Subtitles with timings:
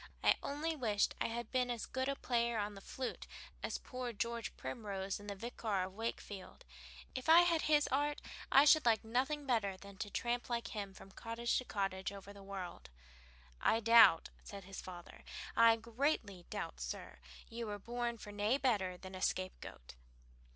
[0.23, 3.27] "I only wished I had been as good a player on the flute
[3.61, 6.65] as poor George Primrose in 'The Vicar of Wakefield.'
[7.13, 8.19] If I had his art,
[8.51, 12.33] I should like nothing better than to tramp like him from cottage to cottage over
[12.33, 12.89] the world."
[13.61, 15.23] "I doubt," said the father,
[15.55, 19.93] "I greatly doubt, sir, you were born for nae better than a scapegoat."